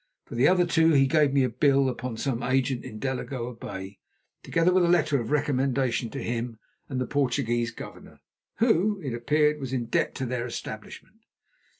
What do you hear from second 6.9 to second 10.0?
the Portuguese governor, who, it appeared, was in